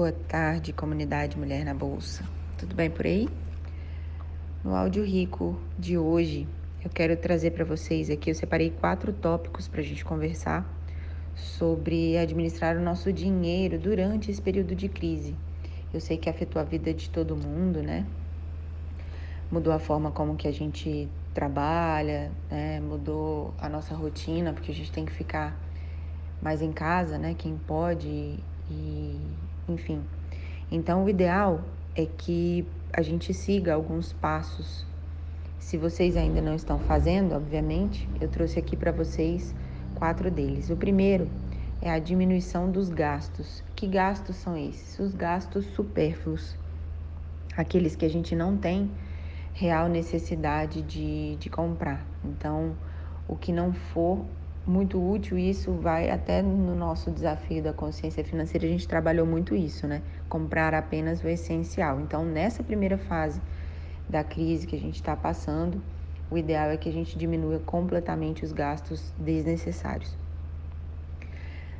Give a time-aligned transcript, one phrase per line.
[0.00, 2.24] Boa tarde, comunidade Mulher na Bolsa.
[2.56, 3.28] Tudo bem por aí?
[4.64, 6.48] No áudio rico de hoje,
[6.82, 10.66] eu quero trazer para vocês aqui, eu separei quatro tópicos para a gente conversar
[11.36, 15.36] sobre administrar o nosso dinheiro durante esse período de crise.
[15.92, 18.06] Eu sei que afetou a vida de todo mundo, né?
[19.52, 22.80] Mudou a forma como que a gente trabalha, né?
[22.80, 25.54] Mudou a nossa rotina, porque a gente tem que ficar
[26.40, 27.34] mais em casa, né?
[27.36, 28.38] Quem pode
[28.70, 29.19] e
[29.70, 30.02] enfim.
[30.70, 31.62] Então, o ideal
[31.96, 34.86] é que a gente siga alguns passos.
[35.58, 39.54] Se vocês ainda não estão fazendo, obviamente, eu trouxe aqui para vocês
[39.94, 40.70] quatro deles.
[40.70, 41.28] O primeiro
[41.82, 43.62] é a diminuição dos gastos.
[43.74, 44.98] Que gastos são esses?
[44.98, 46.56] Os gastos supérfluos,
[47.56, 48.90] aqueles que a gente não tem
[49.52, 52.04] real necessidade de, de comprar.
[52.24, 52.76] Então,
[53.28, 54.24] o que não for
[54.70, 59.26] muito útil e isso vai até no nosso desafio da consciência financeira, a gente trabalhou
[59.26, 60.00] muito isso, né?
[60.28, 62.00] Comprar apenas o essencial.
[62.00, 63.40] Então, nessa primeira fase
[64.08, 65.82] da crise que a gente está passando,
[66.30, 70.16] o ideal é que a gente diminua completamente os gastos desnecessários.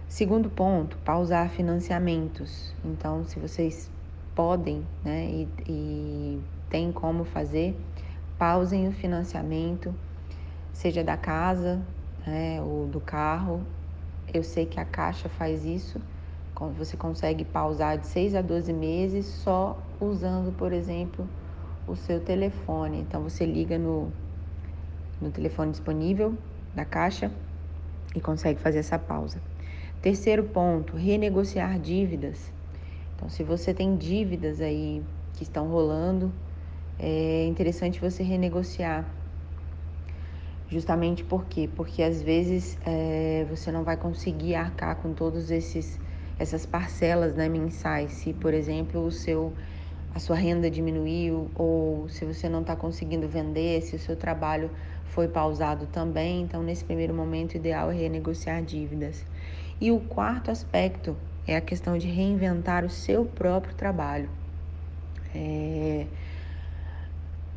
[0.08, 2.74] Segundo ponto, pausar financiamentos.
[2.84, 3.88] Então, se vocês
[4.34, 7.76] podem né, e, e tem como fazer,
[8.36, 9.94] pausem o financiamento,
[10.72, 11.80] seja da casa,
[12.26, 13.62] né, do carro.
[14.32, 16.00] Eu sei que a Caixa faz isso,
[16.76, 21.26] você consegue pausar de 6 a 12 meses só usando, por exemplo,
[21.86, 23.00] o seu telefone.
[23.00, 24.12] Então você liga no,
[25.20, 26.34] no telefone disponível
[26.74, 27.32] da Caixa
[28.14, 29.40] e consegue fazer essa pausa.
[30.02, 32.52] Terceiro ponto, renegociar dívidas.
[33.14, 35.02] Então, se você tem dívidas aí
[35.34, 36.32] que estão rolando,
[36.98, 39.04] é interessante você renegociar
[40.70, 41.68] Justamente por quê?
[41.74, 45.98] Porque às vezes é, você não vai conseguir arcar com todos esses
[46.38, 48.12] essas parcelas né, mensais.
[48.12, 49.52] Se, por exemplo, o seu
[50.14, 54.70] a sua renda diminuiu ou se você não está conseguindo vender, se o seu trabalho
[55.06, 56.42] foi pausado também.
[56.42, 59.24] Então, nesse primeiro momento, o ideal é renegociar dívidas.
[59.80, 61.16] E o quarto aspecto
[61.46, 64.28] é a questão de reinventar o seu próprio trabalho.
[65.34, 66.06] É,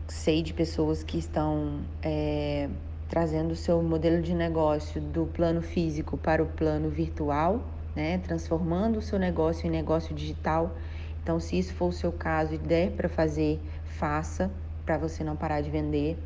[0.07, 2.69] sei de pessoas que estão é,
[3.13, 7.61] trazendo o seu modelo de negócio do plano físico para o plano virtual,
[7.95, 8.17] né?
[8.17, 10.75] transformando o seu negócio em negócio digital.
[11.21, 14.49] Então, se isso for o seu caso e der para fazer, faça,
[14.83, 16.17] para você não parar de vender.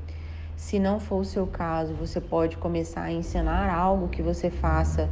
[0.55, 5.09] Se não for o seu caso, você pode começar a ensinar algo que você faça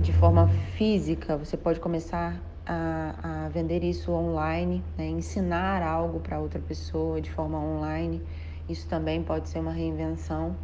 [0.00, 5.08] de forma física, você pode começar a, a vender isso online, né?
[5.08, 8.22] ensinar algo para outra pessoa de forma online.
[8.68, 10.54] Isso também pode ser uma reinvenção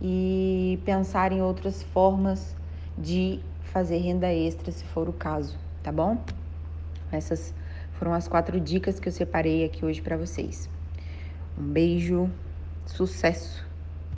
[0.00, 2.54] e pensar em outras formas
[2.96, 6.18] de fazer renda extra, se for o caso, tá bom?
[7.10, 7.54] Essas
[7.94, 10.68] foram as quatro dicas que eu separei aqui hoje para vocês.
[11.58, 12.30] Um beijo,
[12.86, 13.65] sucesso!